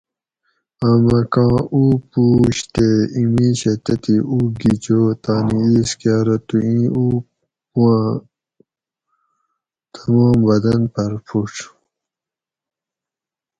[0.87, 6.55] آمہ کاں اوُ پوُش تے ایں میِشہ تتھی اوُ گیچو تانی ایس کہۤ ارو تو
[6.67, 7.05] ایں اوُ
[7.73, 8.11] پواۤں
[9.93, 11.53] تمام بدن پھر پھُڛ